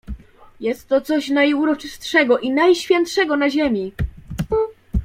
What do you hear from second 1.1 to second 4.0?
najuroczystszego i najświętszego na ziemi!..."